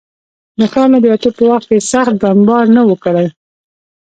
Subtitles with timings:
[0.59, 3.27] د ښاره د وتو په وخت کې یې سخت بمبار نه و کړی.